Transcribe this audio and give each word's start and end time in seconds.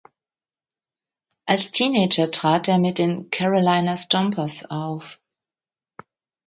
Als 1.45 1.69
Teenager 1.69 2.31
trat 2.31 2.67
er 2.67 2.79
mit 2.79 2.97
den 2.97 3.29
"Carolina 3.29 3.95
Stompers" 3.95 4.65
auf. 4.67 5.21